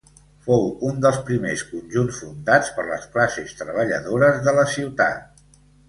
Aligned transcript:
Fou 0.45 0.63
un 0.91 0.95
dels 1.05 1.19
primers 1.27 1.63
conjunts 1.75 2.23
fundats 2.23 2.73
per 2.79 2.89
les 2.91 3.07
classes 3.13 3.57
treballadores 3.63 4.45
de 4.49 4.59
la 4.61 4.69
ciutat. 4.77 5.51